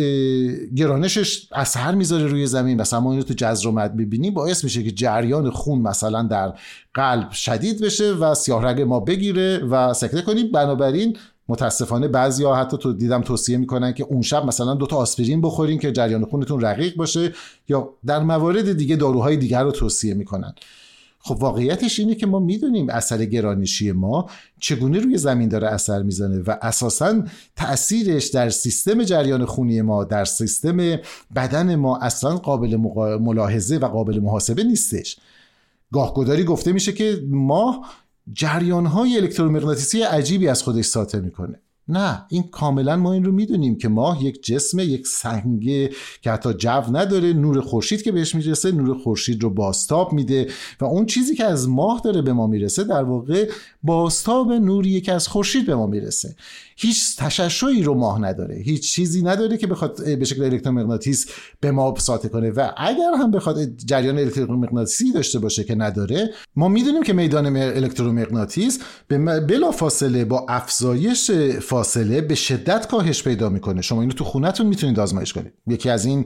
گرانشش 0.77 1.49
اثر 1.53 1.95
می‌ذاره 1.95 2.27
روی 2.27 2.47
زمین 2.47 2.81
مثلا 2.81 3.01
ما 3.01 3.11
اینو 3.11 3.23
تو 3.23 3.35
جزرومت 3.37 3.93
ببینیم 3.93 4.35
باعث 4.35 4.65
میشه 4.65 4.83
که 4.83 4.91
جریان 4.91 5.51
خون 5.51 5.79
مثلا 5.79 6.23
در 6.23 6.55
قلب 6.95 7.31
شدید 7.31 7.81
بشه 7.81 8.13
و 8.13 8.35
سیاه 8.35 8.65
رگ 8.65 8.81
ما 8.81 9.01
بگیره 9.01 9.59
و 9.59 9.95
سکته 9.95 10.23
کنیم. 10.23 10.53
بنابراین 10.53 11.17
متاسفانه 11.49 12.09
بعضیا 12.09 12.55
حتی 12.55 12.77
تو 12.77 12.93
دیدم 12.93 13.23
توصیه 13.23 13.57
می‌کنن 13.57 13.93
که 13.93 14.05
اون 14.05 14.23
شب 14.23 14.45
مثلا 14.45 14.75
دو 14.75 14.87
تا 14.87 14.97
آسپرین 14.97 15.41
بخورین 15.41 15.79
که 15.79 15.93
جریان 15.93 16.25
خونتون 16.25 16.61
رقیق 16.61 16.97
باشه 16.97 17.33
یا 17.69 17.91
در 18.07 18.19
موارد 18.19 18.73
دیگه 18.73 18.97
داروهای 18.97 19.37
دیگر 19.37 19.63
رو 19.63 19.71
توصیه 19.71 20.15
می‌کنن. 20.15 20.55
خب 21.27 21.37
واقعیتش 21.43 22.01
اینه 22.01 22.15
که 22.15 22.27
ما 22.27 22.39
می‌دونیم 22.39 22.91
اثر 22.91 23.25
گرانشی 23.25 23.93
ما 23.93 24.31
چگونه 24.61 24.99
روی 24.99 25.19
زمین 25.19 25.49
داره 25.49 25.69
اثر 25.69 26.03
می‌زنه 26.03 26.39
و 26.39 26.57
اساسا 26.63 27.23
تاثیرش 27.57 28.27
در 28.27 28.51
سیستم 28.51 29.05
جریان 29.05 29.45
خونی 29.45 29.83
ما 29.83 30.05
در 30.05 30.25
سیستم 30.25 30.77
بدن 31.37 31.75
ما 31.75 31.99
اصلا 31.99 32.37
قابل 32.37 32.77
ملاحظه 33.21 33.77
و 33.77 33.85
قابل 33.85 34.21
محاسبه 34.21 34.65
نیستش. 34.65 35.17
گاهگداری 35.93 36.45
گفته 36.45 36.73
میشه 36.73 36.93
که 36.93 37.23
ما 37.29 37.85
جریان 38.33 38.87
های 38.87 39.17
الکترومغناطیسی 39.17 40.03
عجیبی 40.03 40.49
از 40.49 40.63
خودش 40.63 40.85
ساطع 40.85 41.19
می‌کنه. 41.19 41.61
نه 41.89 42.25
این 42.29 42.43
کاملا 42.43 42.97
ما 42.97 43.13
این 43.13 43.25
رو 43.25 43.33
می‌دونیم 43.33 43.79
که 43.79 43.89
ماه 43.89 44.25
یک 44.25 44.43
جسم 44.43 44.79
یک 44.79 45.07
سنگ 45.07 45.91
که 46.23 46.31
حتی 46.31 46.55
جو 46.55 46.83
نداره 46.93 47.33
نور 47.33 47.61
خورشید 47.61 48.03
که 48.03 48.13
بهش 48.13 48.35
می‌رسه 48.35 48.73
نور 48.73 48.99
خورشید 48.99 49.43
رو 49.43 49.51
باستاب 49.51 50.13
میده 50.13 50.49
و 50.81 50.85
اون 50.85 51.07
چیزی 51.07 51.35
که 51.35 51.45
از 51.45 51.69
ماه 51.69 52.01
داره 52.05 52.23
به 52.23 52.33
ما 52.33 52.47
می‌رسه 52.47 52.85
در 52.85 53.03
واقع 53.03 53.51
باستاب 53.83 54.53
نوریه 54.53 55.01
که 55.01 55.13
از 55.13 55.29
خورشید 55.29 55.67
به 55.67 55.75
ما 55.75 55.87
می‌رسه. 55.87 56.37
هیچ 56.77 57.17
تشعشعی 57.19 57.83
رو 57.83 57.95
ماه 57.95 58.23
نداره. 58.23 58.57
هیچ 58.57 58.93
چیزی 58.93 59.23
نداره 59.23 59.57
که 59.57 59.67
بخواد 59.67 60.19
به 60.19 60.25
شکل 60.25 60.43
الکترومغناطیس 60.43 61.27
به 61.61 61.71
ما 61.71 61.95
ساطع 61.99 62.29
کنه. 62.29 62.51
و 62.51 62.71
اگر 62.77 63.11
هم 63.19 63.31
بخواد 63.31 63.77
جریان 63.77 64.19
الکترومغناطیسی 64.19 65.13
داشته 65.13 65.39
باشه 65.39 65.65
که 65.65 65.75
نداره 65.75 66.31
ما 66.57 66.69
می‌دونیم 66.69 67.03
که 67.03 67.13
میدان 67.13 67.57
الکترومغناطیس 67.57 68.79
بلا 69.49 69.71
فاصله 69.71 70.25
با 70.25 70.47
افزایش 70.49 71.31
فاصله 71.77 72.21
به 72.21 72.35
شدت 72.35 72.87
کاهش 72.87 73.23
پیدا 73.23 73.49
می‌کنه. 73.49 73.83
شما 73.83 74.01
اینو 74.01 74.13
تو 74.13 74.25
خونتون 74.25 74.67
می‌تونید 74.67 75.01
آزمایش 75.01 75.33
کنید. 75.33 75.53
یکی 75.67 75.91
از 75.91 76.05
این 76.05 76.25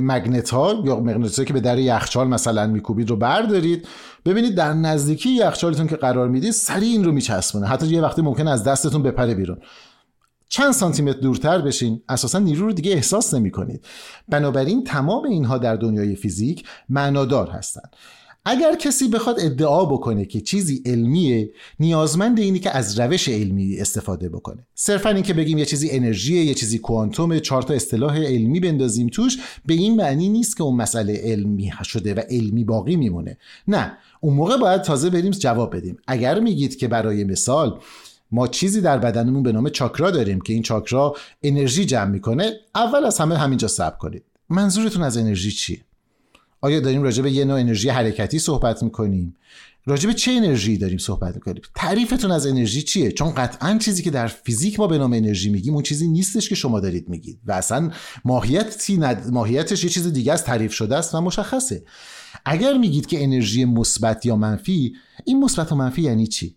مگنت 0.00 0.50
ها 0.50 0.82
یا 0.84 1.00
مغناطیسی 1.00 1.44
که 1.44 1.52
به 1.52 1.60
در 1.60 1.78
یخچال 1.78 2.28
مثلا 2.28 2.66
میکوبید 2.66 3.10
رو 3.10 3.16
بردارید. 3.16 3.88
ببینید 4.24 4.54
در 4.54 4.72
نزدیکی 4.72 5.28
یخچالتون 5.28 5.86
که 5.86 5.96
قرار 5.96 6.28
می‌دید 6.28 6.50
سریع 6.50 6.92
این 6.92 7.04
رو 7.04 7.12
میچسبونه. 7.12 7.66
حتی 7.66 7.86
یه 7.86 8.00
وقتی 8.00 8.22
ممکن 8.22 8.48
از 8.48 8.64
دستتون 8.64 9.02
بپره 9.02 9.34
بیرون. 9.34 9.58
چند 10.48 10.72
سانتی 10.72 11.02
متر 11.02 11.18
دورتر 11.18 11.58
بشین. 11.58 12.02
اساسا 12.08 12.38
نیرو 12.38 12.66
رو 12.66 12.72
دیگه 12.72 12.92
احساس 12.92 13.34
نمی 13.34 13.50
کنید 13.50 13.84
بنابراین 14.28 14.84
تمام 14.84 15.24
اینها 15.24 15.58
در 15.58 15.76
دنیای 15.76 16.16
فیزیک 16.16 16.64
معنادار 16.88 17.50
هستند 17.50 17.96
اگر 18.48 18.74
کسی 18.74 19.08
بخواد 19.08 19.40
ادعا 19.40 19.84
بکنه 19.84 20.24
که 20.24 20.40
چیزی 20.40 20.82
علمیه 20.86 21.50
نیازمند 21.80 22.38
اینی 22.38 22.58
که 22.58 22.70
از 22.70 23.00
روش 23.00 23.28
علمی 23.28 23.80
استفاده 23.80 24.28
بکنه. 24.28 24.66
صرفا 24.74 25.10
اینکه 25.10 25.34
بگیم 25.34 25.58
یه 25.58 25.64
چیزی 25.64 25.90
انرژیه 25.90 26.44
یه 26.44 26.54
چیزی 26.54 26.78
کوانتوم 26.78 27.38
چهار 27.38 27.62
تا 27.62 27.74
اصطلاح 27.74 28.18
علمی 28.18 28.60
بندازیم 28.60 29.08
توش 29.08 29.38
به 29.66 29.74
این 29.74 29.96
معنی 29.96 30.28
نیست 30.28 30.56
که 30.56 30.62
اون 30.62 30.76
مسئله 30.76 31.20
علمی 31.24 31.72
شده 31.84 32.14
و 32.14 32.20
علمی 32.30 32.64
باقی 32.64 32.96
میمونه. 32.96 33.38
نه 33.68 33.98
اون 34.20 34.34
موقع 34.34 34.56
باید 34.56 34.82
تازه 34.82 35.10
بریم 35.10 35.30
جواب 35.30 35.76
بدیم. 35.76 35.96
اگر 36.06 36.40
میگید 36.40 36.76
که 36.76 36.88
برای 36.88 37.24
مثال 37.24 37.80
ما 38.30 38.48
چیزی 38.48 38.80
در 38.80 38.98
بدنمون 38.98 39.42
به 39.42 39.52
نام 39.52 39.68
چاکرا 39.68 40.10
داریم 40.10 40.40
که 40.40 40.52
این 40.52 40.62
چاکرا 40.62 41.14
انرژی 41.42 41.84
جمع 41.84 42.10
می‌کنه 42.10 42.52
اول 42.74 43.04
از 43.04 43.18
همه 43.18 43.36
همینجا 43.36 43.68
صبر 43.68 43.96
کنید. 43.96 44.22
منظورتون 44.48 45.02
از 45.02 45.16
انرژی 45.16 45.50
چیه؟ 45.50 45.85
آیا 46.66 46.80
داریم 46.80 47.02
راجع 47.02 47.22
به 47.22 47.32
یه 47.32 47.44
نوع 47.44 47.60
انرژی 47.60 47.88
حرکتی 47.88 48.38
صحبت 48.38 48.82
می‌کنیم؟ 48.82 49.36
راجع 49.86 50.06
به 50.06 50.14
چه 50.14 50.32
انرژی 50.32 50.78
داریم 50.78 50.98
صحبت 50.98 51.34
می‌کنیم؟ 51.34 51.62
تعریفتون 51.74 52.30
از 52.30 52.46
انرژی 52.46 52.82
چیه؟ 52.82 53.12
چون 53.12 53.34
قطعا 53.34 53.78
چیزی 53.78 54.02
که 54.02 54.10
در 54.10 54.26
فیزیک 54.26 54.80
ما 54.80 54.86
به 54.86 54.98
نام 54.98 55.12
انرژی 55.12 55.50
میگیم 55.50 55.74
اون 55.74 55.82
چیزی 55.82 56.08
نیستش 56.08 56.48
که 56.48 56.54
شما 56.54 56.80
دارید 56.80 57.08
میگید. 57.08 57.38
و 57.46 57.52
اصلا 57.52 57.90
ماهیتی 58.24 58.96
ند... 58.96 59.32
ماهیتش 59.32 59.84
یه 59.84 59.90
چیز 59.90 60.12
دیگه 60.12 60.32
از 60.32 60.44
تعریف 60.44 60.72
شده 60.72 60.96
است 60.96 61.14
و 61.14 61.20
مشخصه. 61.20 61.82
اگر 62.44 62.78
میگید 62.78 63.06
که 63.06 63.24
انرژی 63.24 63.64
مثبت 63.64 64.26
یا 64.26 64.36
منفی 64.36 64.94
این 65.24 65.40
مثبت 65.40 65.72
و 65.72 65.74
منفی 65.74 66.02
یعنی 66.02 66.26
چی؟ 66.26 66.56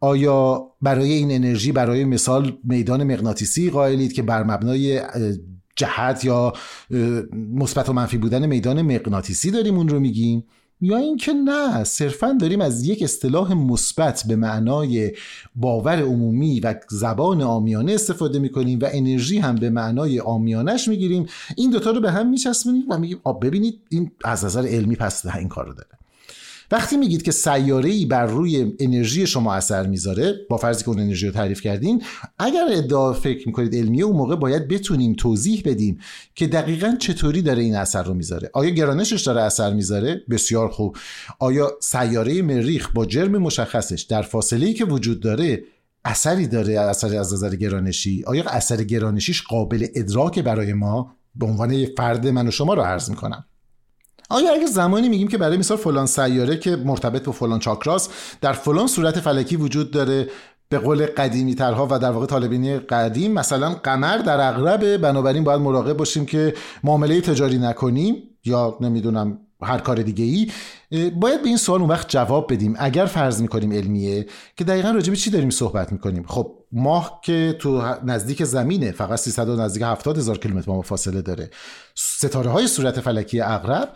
آیا 0.00 0.66
برای 0.82 1.12
این 1.12 1.32
انرژی 1.32 1.72
برای 1.72 2.04
مثال 2.04 2.58
میدان 2.64 3.04
مغناطیسی 3.04 3.70
قائلید 3.70 4.12
که 4.12 4.22
بر 4.22 4.42
مبنای 4.42 5.00
جهت 5.78 6.24
یا 6.24 6.52
مثبت 7.54 7.88
و 7.88 7.92
منفی 7.92 8.18
بودن 8.18 8.46
میدان 8.46 8.82
مغناطیسی 8.82 9.50
داریم 9.50 9.76
اون 9.76 9.88
رو 9.88 10.00
میگیم 10.00 10.44
یا 10.80 10.96
اینکه 10.96 11.32
نه 11.32 11.84
صرفا 11.84 12.36
داریم 12.40 12.60
از 12.60 12.86
یک 12.86 13.02
اصطلاح 13.02 13.52
مثبت 13.52 14.24
به 14.28 14.36
معنای 14.36 15.12
باور 15.54 16.02
عمومی 16.02 16.60
و 16.60 16.74
زبان 16.88 17.42
آمیانه 17.42 17.92
استفاده 17.92 18.38
می‌کنیم 18.38 18.78
و 18.82 18.88
انرژی 18.92 19.38
هم 19.38 19.54
به 19.54 19.70
معنای 19.70 20.20
آمیانش 20.20 20.88
می‌گیریم. 20.88 21.26
این 21.56 21.70
دوتا 21.70 21.90
رو 21.90 22.00
به 22.00 22.10
هم 22.10 22.30
میچسبونیم 22.30 22.84
و 22.90 22.98
میگیم 22.98 23.20
آب 23.24 23.46
ببینید 23.46 23.80
این 23.88 24.10
از 24.24 24.44
نظر 24.44 24.66
علمی 24.66 24.96
پس 24.96 25.26
این 25.26 25.48
کار 25.48 25.66
رو 25.66 25.74
داره. 25.74 25.97
وقتی 26.70 26.96
میگید 26.96 27.22
که 27.22 27.32
سیاره 27.32 27.90
ای 27.90 28.06
بر 28.06 28.26
روی 28.26 28.72
انرژی 28.78 29.26
شما 29.26 29.54
اثر 29.54 29.86
می‌ذاره 29.86 30.34
با 30.50 30.56
فرضی 30.56 30.84
که 30.84 30.88
اون 30.88 31.00
انرژی 31.00 31.26
رو 31.26 31.32
تعریف 31.32 31.60
کردین 31.60 32.02
اگر 32.38 32.66
ادعا 32.70 33.12
فکر 33.12 33.46
می‌کنید 33.46 33.74
علمیه 33.74 34.04
اون 34.04 34.16
موقع 34.16 34.36
باید 34.36 34.68
بتونیم 34.68 35.14
توضیح 35.14 35.62
بدیم 35.64 35.98
که 36.34 36.46
دقیقا 36.46 36.96
چطوری 36.98 37.42
داره 37.42 37.62
این 37.62 37.76
اثر 37.76 38.02
رو 38.02 38.14
می‌ذاره. 38.14 38.50
آیا 38.52 38.70
گرانشش 38.70 39.22
داره 39.22 39.42
اثر 39.42 39.74
می‌ذاره؟ 39.74 40.22
بسیار 40.30 40.68
خوب. 40.68 40.96
آیا 41.38 41.70
سیاره 41.80 42.42
مریخ 42.42 42.92
با 42.94 43.06
جرم 43.06 43.38
مشخصش 43.38 44.02
در 44.02 44.22
فاصله 44.22 44.66
ای 44.66 44.74
که 44.74 44.84
وجود 44.84 45.20
داره 45.20 45.62
اثری 46.04 46.46
داره 46.46 46.80
اثری 46.80 47.16
از 47.16 47.32
نظر 47.32 47.54
گرانشی؟ 47.54 48.24
آیا 48.26 48.44
اثر 48.46 48.84
گرانشیش 48.84 49.42
قابل 49.42 49.86
ادراک 49.94 50.38
برای 50.38 50.72
ما؟ 50.72 51.14
به 51.34 51.46
عنوان 51.46 51.86
فرد 51.96 52.26
من 52.26 52.48
و 52.48 52.50
شما 52.50 52.74
رو 52.74 52.82
عرض 52.82 53.10
می‌کنم. 53.10 53.44
آیا 54.28 54.52
اگر 54.52 54.66
زمانی 54.66 55.08
میگیم 55.08 55.28
که 55.28 55.38
برای 55.38 55.56
مثال 55.56 55.76
فلان 55.76 56.06
سیاره 56.06 56.56
که 56.56 56.76
مرتبط 56.76 57.24
با 57.24 57.32
فلان 57.32 57.58
چاکراس 57.58 58.08
در 58.40 58.52
فلان 58.52 58.86
صورت 58.86 59.20
فلکی 59.20 59.56
وجود 59.56 59.90
داره 59.90 60.28
به 60.68 60.78
قول 60.78 61.06
قدیمی 61.06 61.54
ترها 61.54 61.88
و 61.90 61.98
در 61.98 62.10
واقع 62.10 62.26
طالبینی 62.26 62.78
قدیم 62.78 63.32
مثلا 63.32 63.74
قمر 63.74 64.18
در 64.18 64.48
اغربه 64.48 64.98
بنابراین 64.98 65.44
باید 65.44 65.60
مراقب 65.60 65.96
باشیم 65.96 66.26
که 66.26 66.54
معامله 66.84 67.20
تجاری 67.20 67.58
نکنیم 67.58 68.22
یا 68.44 68.78
نمی‌دونم 68.80 69.38
هر 69.62 69.78
کار 69.78 70.02
دیگه 70.02 70.24
ای 70.24 70.50
باید 71.10 71.42
به 71.42 71.48
این 71.48 71.56
سوال 71.56 71.80
اون 71.80 71.90
وقت 71.90 72.08
جواب 72.08 72.52
بدیم. 72.52 72.74
اگر 72.78 73.06
فرض 73.06 73.42
می‌کنیم 73.42 73.72
علمیه 73.72 74.26
که 74.56 74.64
دقیقا 74.64 74.90
راجع 74.90 75.10
به 75.10 75.16
چی 75.16 75.30
داریم 75.30 75.50
صحبت 75.50 75.92
می‌کنیم؟ 75.92 76.24
خب 76.26 76.54
ماه 76.72 77.20
که 77.24 77.56
تو 77.58 77.82
نزدیک 78.04 78.44
زمینه 78.44 78.90
فقط 78.90 79.18
300 79.18 79.50
نزدیک 79.50 79.82
70 79.82 80.18
هزار 80.18 80.38
کیلومتر 80.38 80.66
با 80.66 80.82
فاصله 80.82 81.22
داره. 81.22 81.50
ستاره 81.94 82.50
های 82.50 82.66
صورت 82.66 83.00
فلکی 83.00 83.40
اغرب 83.40 83.92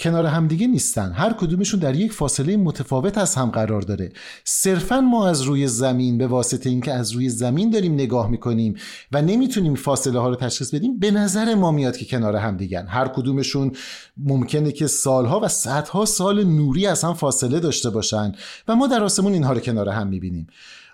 کنار 0.00 0.26
همدیگه 0.26 0.66
نیستن. 0.66 1.12
هر 1.12 1.32
کدومشون 1.32 1.80
در 1.80 1.96
یک 1.96 2.12
فاصله 2.12 2.56
متفاوت 2.56 3.18
از 3.18 3.34
هم 3.34 3.50
قرار 3.50 3.82
داره. 3.82 4.12
صرفا 4.44 5.00
ما 5.00 5.28
از 5.28 5.42
روی 5.42 5.66
زمین 5.66 6.18
به 6.18 6.26
واسطه 6.26 6.70
اینکه 6.70 6.92
از 6.92 7.12
روی 7.12 7.28
زمین 7.28 7.70
داریم 7.70 7.94
نگاه 7.94 8.30
می‌کنیم 8.30 8.74
و 9.12 9.22
نمی‌تونیم 9.22 9.74
فاصله 9.74 10.18
ها 10.18 10.28
رو 10.28 10.36
تشخیص 10.36 10.74
بدیم 10.74 10.98
به 10.98 11.10
نظر 11.10 11.54
ما 11.54 11.70
میاد 11.70 11.96
که 11.96 12.04
کنار 12.04 12.36
همدیگن 12.36 12.86
هر 12.86 13.08
کدومشون 13.08 13.72
ممکنه 14.16 14.72
که 14.72 14.86
سالها 14.86 15.40
و 15.40 15.48
صدها 15.48 16.04
سال 16.04 16.44
نوری 16.44 16.86
از 16.86 17.04
هم 17.04 17.14
فاصله 17.14 17.60
داشته 17.60 17.90
باشن 17.90 18.32
و 18.68 18.76
ما 18.76 18.86
در 18.86 19.02
آسمون 19.02 19.32
اینها 19.32 19.52
رو 19.52 19.60
کنار 19.60 19.88
هم 19.88 20.06
می‌بینیم. 20.06 20.46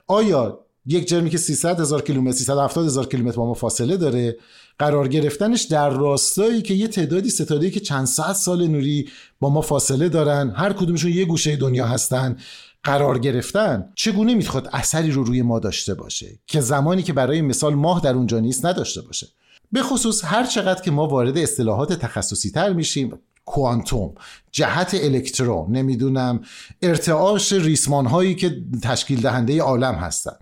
آیا 0.06 0.66
یک 0.87 1.09
جرمی 1.09 1.31
که 1.31 1.39
300 1.39 1.81
هزار 1.81 2.03
کیلومتر 2.03 2.37
370 2.37 2.87
هزار 2.87 3.07
کیلومتر 3.07 3.37
با 3.37 3.47
ما 3.47 3.55
فاصله 3.55 3.97
داره 3.97 4.37
قرار 4.79 5.09
گرفتنش 5.09 5.62
در 5.62 5.91
راستایی 5.91 6.62
که 6.62 6.75
یه 6.75 6.89
تعدادی 6.89 7.31
ستاره 7.31 7.71
که 7.71 7.81
چند 7.81 8.07
صد 8.07 8.33
سال 8.33 8.67
نوری 8.67 9.09
با 9.41 9.51
ما 9.51 9.61
فاصله 9.61 10.09
دارن 10.09 10.51
هر 10.51 10.73
کدومشون 10.73 11.11
یه 11.11 11.25
گوشه 11.25 11.57
دنیا 11.57 11.87
هستن 11.87 12.37
قرار 12.85 13.19
گرفتن. 13.19 13.89
چگونه 13.95 14.35
می‌خواد 14.35 14.69
اثری 14.73 15.11
رو 15.11 15.25
روی 15.25 15.43
ما 15.43 15.59
داشته 15.59 15.95
باشه 15.95 16.39
که 16.47 16.61
زمانی 16.61 17.03
که 17.03 17.12
برای 17.12 17.41
مثال 17.41 17.75
ماه 17.75 18.01
در 18.01 18.15
اونجا 18.15 18.41
نیست 18.41 18.67
نداشته 18.67 19.03
باشه؟ 19.03 19.27
به 19.73 19.83
خصوص 19.83 20.25
هر 20.25 20.45
چقدر 20.47 20.83
که 20.83 20.91
ما 20.91 21.07
وارد 21.07 21.39
اصطلاحات 21.39 21.93
تخصصی 21.93 22.51
تر 22.51 22.73
میشیم 22.73 23.19
کوانتوم 23.45 24.15
جهت 24.53 24.95
الکترون 24.95 25.77
نمی‌دونم 25.77 26.41
ارتعاش 26.83 27.53
ریسمان 27.53 28.07
هایی 28.07 28.35
که 28.35 28.62
تشکیل 28.83 29.21
دهنده 29.21 29.62
عالم 29.62 29.95
هستن. 29.95 30.33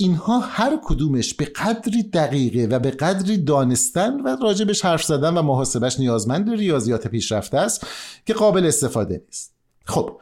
اینها 0.00 0.38
هر 0.38 0.78
کدومش 0.84 1.34
به 1.34 1.44
قدری 1.44 2.02
دقیقه 2.02 2.76
و 2.76 2.78
به 2.78 2.90
قدری 2.90 3.36
دانستن 3.36 4.20
و 4.20 4.36
راجبش 4.42 4.84
حرف 4.84 5.04
زدن 5.04 5.34
و 5.34 5.42
محاسبش 5.42 6.00
نیازمند 6.00 6.50
ریاضیات 6.50 7.08
پیشرفته 7.08 7.58
است 7.58 7.86
که 8.26 8.34
قابل 8.34 8.66
استفاده 8.66 9.22
نیست. 9.26 9.54
خب 9.84 10.20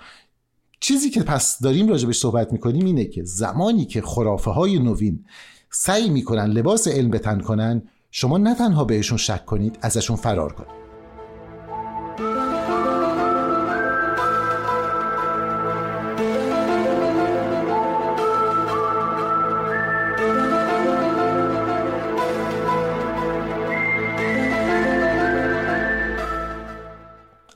چیزی 0.80 1.10
که 1.10 1.22
پس 1.22 1.62
داریم 1.62 1.88
راجبش 1.88 2.18
صحبت 2.18 2.52
می‌کنیم 2.52 2.86
اینه 2.86 3.04
که 3.04 3.24
زمانی 3.24 3.84
که 3.84 4.02
خرافه 4.02 4.50
های 4.50 4.78
نوین 4.78 5.24
سعی 5.70 6.10
می‌کنن 6.10 6.46
لباس 6.46 6.88
علم 6.88 7.10
بتن 7.10 7.40
کنن 7.40 7.82
شما 8.10 8.38
نه 8.38 8.54
تنها 8.54 8.84
بهشون 8.84 9.18
شک 9.18 9.44
کنید 9.44 9.78
ازشون 9.82 10.16
فرار 10.16 10.52
کنید. 10.52 10.77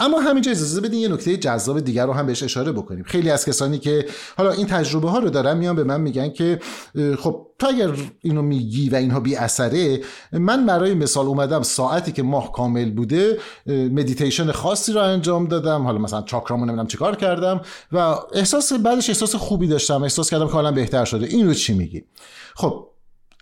اما 0.03 0.21
همینجا 0.21 0.51
اجازه 0.51 0.81
بدین 0.81 1.01
یه 1.01 1.09
نکته 1.09 1.37
جذاب 1.37 1.81
دیگر 1.81 2.07
رو 2.07 2.13
هم 2.13 2.27
بهش 2.27 2.43
اشاره 2.43 2.73
بکنیم. 2.73 3.05
خیلی 3.05 3.31
از 3.31 3.45
کسانی 3.45 3.79
که 3.79 4.07
حالا 4.37 4.51
این 4.51 4.67
تجربه 4.67 5.11
ها 5.11 5.19
رو 5.19 5.31
دارن 5.31 5.57
میان 5.57 5.77
به 5.77 5.85
من 5.85 6.01
میگن 6.01 6.31
که 6.31 6.61
خب 7.19 7.47
تو 7.59 7.67
اگر 7.67 7.91
اینو 8.21 8.43
میگی 8.43 8.89
و 8.89 8.95
اینها 8.95 9.21
بی 9.21 9.37
اثره 9.37 10.01
من 10.33 10.67
برای 10.67 10.95
مثال 10.95 11.27
اومدم 11.27 11.63
ساعتی 11.63 12.13
که 12.13 12.23
ماه 12.23 12.53
کامل 12.53 12.91
بوده 12.91 13.39
مدیتیشن 13.67 14.53
خاصی 14.53 14.93
رو 14.93 15.01
انجام 15.01 15.47
دادم 15.47 15.83
حالا 15.83 15.99
مثلا 15.99 16.23
چاکرامو 16.23 16.65
نمی‌دونم 16.65 16.87
چیکار 16.87 17.17
کردم 17.17 17.61
و 17.93 17.99
احساس 18.33 18.73
بعدش 18.73 19.09
احساس 19.09 19.35
خوبی 19.35 19.67
داشتم 19.67 20.03
احساس 20.03 20.31
کردم 20.31 20.47
که 20.47 20.53
حالا 20.53 20.73
بهتر 20.73 21.05
شده. 21.05 21.27
این 21.27 21.47
رو 21.47 21.55
چی 21.55 21.75
میگی؟ 21.75 22.05
خب 22.55 22.89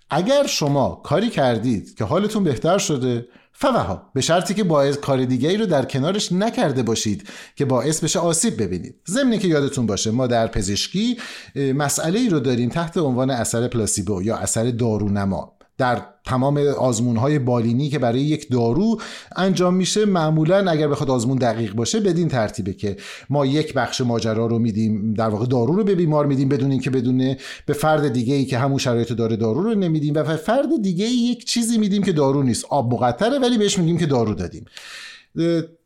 اگر 0.09 0.47
شما 0.47 1.01
کاری 1.03 1.29
کردید 1.29 1.95
که 1.95 2.03
حالتون 2.03 2.43
بهتر 2.43 2.77
شده 2.77 3.27
فوها 3.53 4.11
به 4.13 4.21
شرطی 4.21 4.53
که 4.53 4.63
باعث 4.63 4.97
کار 4.97 5.25
دیگری 5.25 5.57
رو 5.57 5.65
در 5.65 5.85
کنارش 5.85 6.31
نکرده 6.31 6.83
باشید 6.83 7.29
که 7.55 7.65
باعث 7.65 8.03
بشه 8.03 8.19
آسیب 8.19 8.61
ببینید. 8.61 8.95
ضمن 9.07 9.37
که 9.37 9.47
یادتون 9.47 9.85
باشه 9.85 10.11
ما 10.11 10.27
در 10.27 10.47
پزشکی 10.47 11.17
مسئله 11.55 12.19
ای 12.19 12.29
رو 12.29 12.39
داریم 12.39 12.69
تحت 12.69 12.97
عنوان 12.97 13.31
اثر 13.31 13.67
پلاسیبو 13.67 14.21
یا 14.21 14.37
اثر 14.37 14.71
دارونما. 14.71 15.53
در 15.81 16.01
تمام 16.25 16.57
آزمون 16.57 17.17
های 17.17 17.39
بالینی 17.39 17.89
که 17.89 17.99
برای 17.99 18.19
یک 18.19 18.51
دارو 18.51 19.01
انجام 19.35 19.73
میشه 19.73 20.05
معمولا 20.05 20.71
اگر 20.71 20.87
بخواد 20.87 21.09
آزمون 21.09 21.37
دقیق 21.37 21.73
باشه 21.73 21.99
بدین 21.99 22.27
ترتیبه 22.27 22.73
که 22.73 22.97
ما 23.29 23.45
یک 23.45 23.73
بخش 23.73 24.01
ماجرا 24.01 24.45
رو 24.45 24.59
میدیم 24.59 25.13
در 25.13 25.29
واقع 25.29 25.45
دارو 25.45 25.75
رو 25.75 25.83
به 25.83 25.95
بیمار 25.95 26.25
میدیم 26.25 26.49
بدون 26.49 26.71
اینکه 26.71 26.89
بدونه 26.89 27.37
به 27.65 27.73
فرد 27.73 28.07
دیگه 28.07 28.35
ای 28.35 28.45
که 28.45 28.57
همون 28.57 28.77
شرایط 28.77 29.13
داره 29.13 29.35
دارو 29.35 29.63
رو 29.63 29.75
نمیدیم 29.75 30.13
و 30.13 30.23
به 30.23 30.35
فرد 30.35 30.81
دیگه 30.81 31.05
ای 31.05 31.13
یک 31.13 31.45
چیزی 31.45 31.77
میدیم 31.77 32.03
که 32.03 32.11
دارو 32.11 32.43
نیست. 32.43 32.65
آب 32.69 32.93
مقطره 32.93 33.39
ولی 33.39 33.57
بهش 33.57 33.77
میگیم 33.77 33.97
که 33.97 34.05
دارو 34.05 34.33
دادیم. 34.33 34.65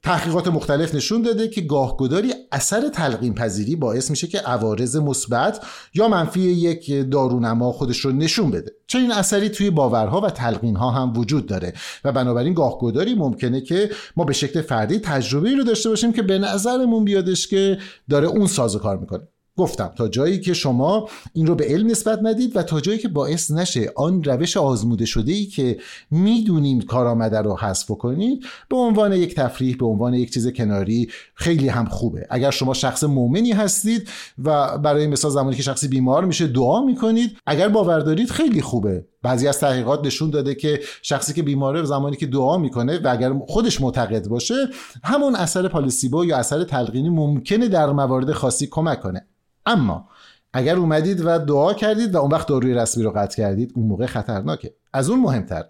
تحقیقات 0.04 0.48
مختلف 0.48 0.96
نشون 0.96 1.22
داده 1.22 1.48
که 1.48 1.62
گاهگداری 1.62 2.34
اثر 2.52 2.90
تلقیم 2.90 3.34
پذیری 3.34 3.76
باعث 3.76 4.10
میشه 4.10 4.28
که 4.28 4.40
عوارض 4.40 4.96
مثبت 4.96 5.66
یا 5.94 6.08
منفی 6.08 6.40
یک 6.40 7.10
دارونما 7.12 7.72
خودش 7.72 8.00
رو 8.00 8.12
نشون 8.12 8.52
بده. 8.52 8.72
چه 8.88 9.00
این 9.00 9.12
اثری 9.12 9.50
توی 9.50 9.70
باورها 9.70 10.22
و 10.22 10.30
تلقین 10.30 10.76
ها 10.76 10.92
هم 10.92 11.18
وجود 11.18 11.46
داره 11.46 11.74
و 12.04 12.12
بنابراین 12.12 12.54
گاهگداری 12.54 13.16
ممکنه 13.16 13.62
که 13.62 13.90
ما 14.16 14.24
به 14.24 14.34
شکل 14.34 14.62
فردی 14.62 15.00
تجربه 15.00 15.56
رو 15.56 15.64
داشته 15.64 15.90
باشیم 15.90 16.14
که 16.14 16.22
به 16.22 16.40
نظرمون 16.40 17.06
بیادش 17.06 17.48
که 17.48 17.78
داره 18.10 18.28
اون 18.28 18.48
سازوکار 18.48 18.98
می‌کنه. 18.98 19.28
گفتم 19.58 19.92
تا 19.98 20.08
جایی 20.08 20.40
که 20.40 20.54
شما 20.54 21.10
این 21.34 21.48
رو 21.48 21.56
به 21.56 21.66
علم 21.66 21.88
نسبت 21.88 22.20
ندید 22.24 22.58
و 22.58 22.64
تا 22.64 22.82
جایی 22.82 22.98
که 22.98 23.08
باعث 23.08 23.52
نشه 23.52 23.92
آن 23.96 24.24
روش 24.24 24.58
آزموده 24.58 25.06
شده 25.06 25.32
ای 25.32 25.46
که 25.46 25.78
می‌دونیم 26.12 26.82
کارآمده 26.82 27.42
رو 27.42 27.58
حذف 27.58 27.88
کنید 27.88 28.46
به 28.70 28.78
عنوان 28.78 29.14
یک 29.14 29.36
تفریح 29.36 29.76
به 29.78 29.86
عنوان 29.86 30.14
یک 30.14 30.34
چیز 30.34 30.48
کناری 30.48 31.10
خیلی 31.36 31.68
هم 31.68 31.86
خوبه. 31.86 32.28
اگر 32.30 32.52
شما 32.52 32.74
شخص 32.74 33.04
مؤمنی 33.04 33.52
هستید 33.52 34.10
و 34.44 34.78
برای 34.78 35.08
مثال 35.08 35.32
زمانی 35.32 35.56
که 35.56 35.64
شخصی 35.64 35.88
بیمار 35.88 36.26
میشه 36.26 36.48
دعا 36.48 36.86
می‌کنید 36.86 37.38
اگر 37.46 37.70
باور 37.70 38.00
دارید 38.00 38.30
خیلی 38.30 38.62
خوبه. 38.62 39.06
بعضی 39.22 39.48
از 39.48 39.60
تحقیقات 39.60 40.06
نشون 40.06 40.30
داده 40.30 40.56
که 40.56 40.80
شخصی 41.02 41.34
که 41.34 41.44
بیماره 41.44 41.84
زمانی 41.84 42.16
که 42.16 42.26
دعا 42.26 42.58
می‌کنه 42.58 43.00
و 43.00 43.08
اگر 43.12 43.34
خودش 43.48 43.82
معتقد 43.82 44.28
باشه 44.28 44.56
همون 45.04 45.36
اثر 45.36 45.68
پالیسیبو 45.68 46.26
یا 46.26 46.38
اثر 46.38 46.64
تلقینی 46.64 47.10
ممکنه 47.10 47.68
در 47.68 47.92
موارد 47.92 48.32
خاصی 48.32 48.68
کمک 48.68 49.02
کنه. 49.02 49.28
اما 49.66 50.10
اگر 50.54 50.76
اومدید 50.76 51.22
و 51.26 51.40
دعا 51.40 51.74
کردید 51.74 52.16
و 52.16 52.18
اون 52.18 52.32
وقت 52.32 52.48
داروی 52.48 52.74
رسمی 52.74 53.04
رو 53.04 53.12
قطع 53.12 53.38
کردید 53.38 53.72
اون 53.76 53.88
موقع 53.88 54.06
خطرناکه. 54.06 54.74
از 54.94 55.10
اون 55.10 55.20
مهمتر. 55.20 55.66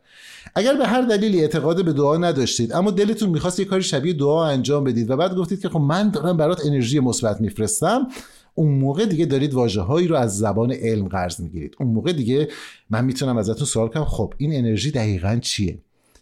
اگر 0.55 0.73
به 0.73 0.87
هر 0.87 1.01
دلیلی 1.01 1.41
اعتقاد 1.41 1.85
به 1.85 1.93
دعا 1.93 2.17
نداشتید 2.17 2.73
اما 2.73 2.91
دلتون 2.91 3.29
می‌خواست 3.29 3.59
یه 3.59 3.65
کاری 3.65 3.83
شبیه 3.83 4.13
دعا 4.13 4.47
انجام 4.47 4.83
بدید 4.83 5.09
و 5.09 5.17
بعد 5.17 5.35
گفتید 5.35 5.61
که 5.61 5.69
خب 5.69 5.79
من 5.79 6.09
دارم 6.09 6.37
برات 6.37 6.65
انرژی 6.65 6.99
مثبت 6.99 7.41
میفرستم 7.41 8.07
اون 8.55 8.71
موقع 8.71 9.05
دیگه 9.05 9.25
دارید 9.25 9.53
واجه 9.53 9.81
هایی 9.81 10.07
رو 10.07 10.15
از 10.15 10.37
زبان 10.37 10.71
علم 10.71 11.07
قرض 11.07 11.39
می‌گیرید. 11.39 11.75
اون 11.79 11.89
موقع 11.89 12.11
دیگه 12.11 12.47
من 12.89 13.05
می‌تونم 13.05 13.37
ازتون 13.37 13.65
سوال 13.65 13.87
کنم 13.87 14.05
خب 14.05 14.33
این 14.37 14.55
انرژی 14.55 14.91
دقیقا 14.91 15.39
چیه؟ 15.41 15.79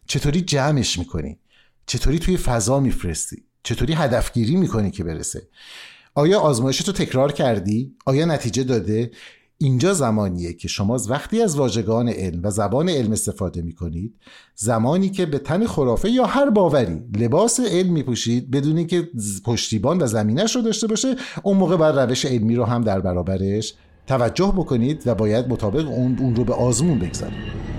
چطوری 0.08 0.42
جمعش 0.42 1.00
می‌کنی؟ 1.00 1.38
چطوری 1.86 2.20
توی 2.20 2.38
فضا 2.38 2.80
میفرستی؟ 2.80 3.44
چطوری 3.64 3.94
هدفگیری 3.94 4.56
می‌کنی 4.56 4.92
که 4.92 5.04
برسه؟ 5.04 5.48
آیا 6.16 6.40
آزمایش 6.40 6.78
تو 6.78 6.92
تکرار 6.92 7.32
کردی؟ 7.32 7.96
آیا 8.06 8.26
نتیجه 8.26 8.64
داده؟ 8.64 9.12
اینجا 9.58 9.94
زمانیه 9.94 10.54
که 10.54 10.68
شما 10.68 10.98
وقتی 11.10 11.42
از 11.42 11.56
واژگان 11.56 12.10
علم 12.10 12.40
و 12.44 12.50
زبان 12.50 12.90
علم 12.90 13.12
استفاده 13.12 13.62
می 13.62 13.74
کنید 13.74 14.16
زمانی 14.56 15.10
که 15.10 15.26
به 15.26 15.40
تن 15.40 15.68
خرافه 15.68 16.10
یا 16.10 16.26
هر 16.26 16.50
باوری 16.50 17.02
لباس 17.20 17.60
علم 17.60 17.94
می 17.94 18.04
پوشید 18.04 18.52
بدون 18.52 18.88
که 18.88 19.10
پشتیبان 19.46 20.02
و 20.02 20.08
زمینش 20.08 20.56
رو 20.56 20.62
داشته 20.62 20.88
باشه 20.88 21.16
اون 21.44 21.58
موقع 21.58 21.76
باید 21.76 22.00
روش 22.00 22.26
علمی 22.26 22.56
رو 22.56 22.66
هم 22.66 22.82
در 22.82 23.00
برابرش 23.00 23.74
توجه 24.08 24.54
بکنید 24.58 25.04
و 25.06 25.16
باید 25.16 25.48
مطابق 25.48 25.88
اون 25.88 26.36
رو 26.36 26.44
به 26.44 26.54
آزمون 26.54 27.00
بگذارید 27.00 27.73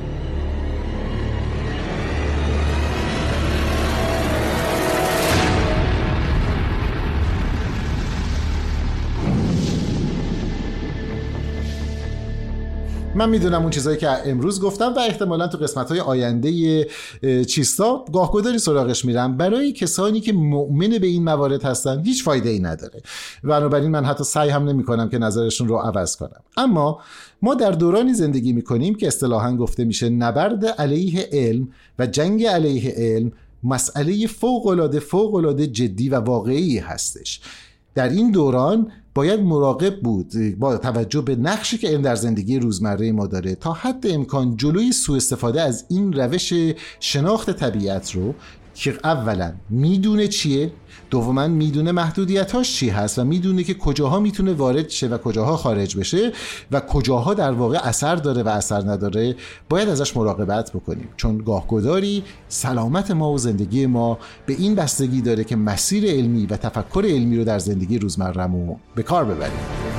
من 13.17 13.29
می‌دونم 13.29 13.63
اون 13.63 13.71
چیزهایی 13.71 13.99
که 13.99 14.09
امروز 14.09 14.61
گفتم 14.61 14.95
و 14.97 14.99
احتمالا 14.99 15.49
تو 15.49 15.59
قسمت 15.59 15.89
های 15.89 16.01
آینده 16.01 16.89
چیستا 17.49 18.05
گاهگداری 18.13 18.59
سراغش 18.59 19.05
میرم. 19.05 19.37
برای 19.37 19.73
کسانی 19.73 20.21
که 20.21 20.33
مؤمن 20.33 20.99
به 20.99 21.07
این 21.07 21.25
موارد 21.25 21.63
هستن 21.63 22.01
هیچ 22.01 22.25
فایده 22.25 22.49
ای 22.49 22.59
نداره. 22.59 23.03
بنابراین 23.45 23.91
من 23.91 24.05
حتی 24.05 24.25
سعی 24.25 24.51
هم 24.51 24.69
نمی 24.69 24.85
کنم 24.85 25.09
که 25.09 25.19
نظرشون 25.19 25.69
رو 25.69 25.77
عوض 25.77 26.17
کنم. 26.17 26.41
اما 26.57 27.01
ما 27.43 27.55
در 27.55 27.71
دورانی 27.71 28.15
زندگی 28.15 28.53
می 28.53 28.63
کنیم 28.63 28.95
که 28.95 29.07
اصطلاحا 29.07 29.57
گفته 29.57 29.85
میشه 29.85 30.09
نبرد 30.09 30.67
علیه 30.67 31.29
علم 31.33 31.69
و 31.99 32.07
جنگ 32.07 32.47
علیه 32.47 32.95
علم 32.97 33.33
مسئله 33.65 34.27
فوق 34.27 34.67
العاده 34.67 35.01
فوق 35.01 35.35
العاده 35.35 35.67
جدی 35.67 36.09
و 36.09 36.15
واقعی 36.15 36.79
هستش. 36.79 37.41
در 37.95 38.09
این 38.09 38.31
دوران 38.31 38.93
باید 39.15 39.41
مراقب 39.41 40.01
بود 40.01 40.33
با 40.59 40.77
توجه 40.77 41.21
به 41.21 41.37
نقشی 41.37 41.79
که 41.79 41.89
علم 41.89 42.03
در 42.03 42.15
زندگی 42.15 42.59
روزمره 42.59 43.13
ما 43.13 43.27
داره 43.27 43.55
تا 43.55 43.73
حد 43.73 44.07
امکان 44.07 44.57
جلوی 44.57 44.93
سوء 44.93 45.17
استفاده 45.17 45.63
از 45.63 45.85
این 45.91 46.13
روش 46.13 46.53
شناخت 47.01 47.51
طبیعت 47.51 48.13
رو 48.13 48.35
که 48.75 48.99
اولا 49.05 49.53
می‌دونه 49.71 50.29
چیه؟ 50.29 50.73
دوما 51.11 51.49
می‌دونه 51.49 51.93
محدودیتاش 51.93 52.77
چی 52.77 52.89
هست 52.89 53.19
و 53.19 53.25
می‌دونه 53.25 53.65
که 53.65 53.75
کجاها 53.75 54.21
می‌تونه 54.21 54.53
وارد 54.53 54.89
شه 54.89 55.07
و 55.07 55.19
کجاها 55.19 55.57
خارج 55.57 55.97
بشه 55.97 56.33
و 56.71 56.81
کجاها 56.81 57.35
در 57.35 57.53
واقع 57.53 57.79
اثر 57.83 58.17
داره 58.17 58.43
و 58.43 58.49
اثر 58.49 58.81
نداره. 58.81 59.37
باید 59.69 59.89
ازش 59.89 60.17
مراقبت 60.17 60.71
بکنیم. 60.73 61.09
چون 61.17 61.39
گاهگداری 61.39 62.23
سلامت 62.49 63.11
ما 63.11 63.33
و 63.33 63.39
زندگی 63.39 63.87
ما 63.87 64.19
به 64.47 64.53
این 64.53 64.75
بستگی 64.75 65.21
داره 65.21 65.45
که 65.45 65.57
مسیر 65.57 66.11
علمی 66.11 66.47
و 66.47 66.57
تفکر 66.57 67.05
علمی 67.07 67.37
رو 67.37 67.45
در 67.45 67.59
زندگی 67.59 67.99
روزمرهمون 67.99 68.77
به 68.95 69.03
کار 69.03 69.25
ببریم. 69.25 69.94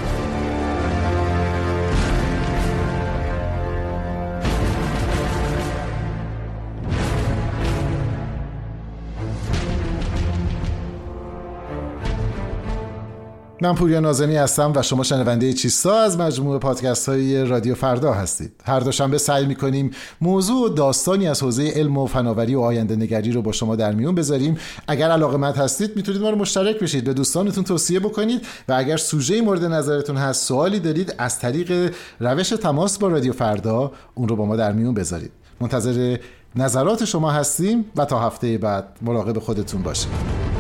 من 13.66 13.76
پوریا 13.76 14.00
نازنی 14.00 14.36
هستم 14.36 14.74
و 14.76 14.82
شما 14.82 15.04
شنونده 15.04 15.54
چیستا 15.54 16.00
از 16.00 16.18
مجموعه 16.18 16.60
پادکست 16.60 17.10
های 17.10 17.46
رادیو 17.46 17.76
فردا 17.76 18.14
هستید. 18.14 18.52
هر 18.66 18.80
دوشنبه 18.80 19.18
سعی 19.18 19.46
می‌کنیم 19.46 19.92
موضوع 20.22 20.66
و 20.66 20.70
داستانی 20.70 21.28
از 21.28 21.44
حوزه 21.44 21.72
علم 21.76 21.98
و 21.98 22.06
فناوری 22.06 22.56
و 22.56 22.60
آینده 22.60 22.96
نگری 22.96 23.32
رو 23.32 23.42
با 23.42 23.52
شما 23.52 23.76
در 23.76 23.92
میون 23.92 24.16
بذاریم. 24.16 24.58
اگر 24.88 25.12
علاقه 25.12 25.38
مند 25.38 25.56
هستید 25.56 25.96
می‌تونید 25.96 26.22
ما 26.22 26.30
رو 26.30 26.38
مشترک 26.38 26.80
بشید. 26.80 27.04
به 27.04 27.14
دوستانتون 27.14 27.64
توصیه 27.64 28.00
بکنید 28.00 28.42
و 28.68 28.74
اگر 28.74 28.98
سوژه 28.98 29.42
مورد 29.42 29.64
نظرتون 29.64 30.18
هست 30.18 30.48
سوالی 30.48 30.80
دارید 30.80 31.16
از 31.18 31.40
طریق 31.40 31.94
روش 32.20 32.50
تماس 32.50 32.98
با 32.98 33.08
رادیو 33.08 33.34
فردا 33.34 33.92
اون 34.16 34.28
رو 34.28 34.36
با 34.36 34.46
ما 34.46 34.56
در 34.56 34.72
میون 34.72 34.94
بذارید. 34.94 35.32
منتظر 35.62 36.18
نظرات 36.56 37.06
شما 37.06 37.32
هستیم 37.32 37.86
و 37.96 38.06
تا 38.06 38.20
هفته 38.20 38.58
بعد 38.58 38.88
مراقب 39.02 39.40
خودتون 39.40 39.82
باشید. 39.82 40.55